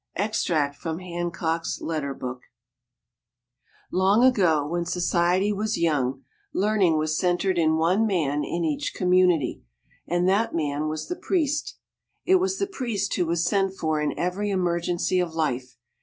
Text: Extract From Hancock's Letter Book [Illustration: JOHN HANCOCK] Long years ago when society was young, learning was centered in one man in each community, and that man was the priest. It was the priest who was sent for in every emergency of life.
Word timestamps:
Extract 0.15 0.75
From 0.77 0.97
Hancock's 0.97 1.79
Letter 1.79 2.15
Book 2.15 2.39
[Illustration: 3.93 3.93
JOHN 3.93 3.99
HANCOCK] 3.99 3.99
Long 3.99 4.21
years 4.23 4.33
ago 4.35 4.67
when 4.67 4.85
society 4.87 5.53
was 5.53 5.77
young, 5.77 6.23
learning 6.53 6.97
was 6.97 7.15
centered 7.19 7.59
in 7.59 7.77
one 7.77 8.07
man 8.07 8.43
in 8.43 8.65
each 8.65 8.95
community, 8.95 9.61
and 10.07 10.27
that 10.27 10.55
man 10.55 10.87
was 10.87 11.07
the 11.07 11.15
priest. 11.15 11.77
It 12.25 12.37
was 12.37 12.57
the 12.57 12.65
priest 12.65 13.13
who 13.13 13.27
was 13.27 13.45
sent 13.45 13.75
for 13.77 14.01
in 14.01 14.17
every 14.17 14.49
emergency 14.49 15.19
of 15.19 15.33
life. 15.35 15.77